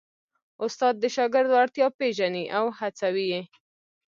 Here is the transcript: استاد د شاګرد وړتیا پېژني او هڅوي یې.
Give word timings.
استاد 0.65 0.93
د 0.99 1.05
شاګرد 1.15 1.49
وړتیا 1.51 1.87
پېژني 1.99 2.45
او 2.57 2.65
هڅوي 2.79 3.25
یې. 3.33 3.41